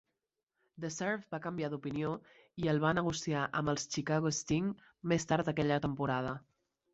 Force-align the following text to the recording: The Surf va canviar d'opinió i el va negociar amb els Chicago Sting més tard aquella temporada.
The 0.85 0.89
Surf 0.93 1.25
va 1.35 1.39
canviar 1.43 1.69
d'opinió 1.73 2.13
i 2.63 2.71
el 2.73 2.81
va 2.85 2.93
negociar 2.99 3.43
amb 3.61 3.73
els 3.75 3.85
Chicago 3.97 4.33
Sting 4.39 4.73
més 5.13 5.29
tard 5.35 5.53
aquella 5.55 5.79
temporada. 5.87 6.35